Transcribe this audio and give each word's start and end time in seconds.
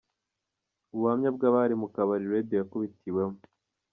Ubuhamya 0.93 1.29
bw’abari 1.35 1.75
mu 1.81 1.87
kabari 1.95 2.25
Radio 2.33 2.55
yakubitiwemo. 2.61 3.39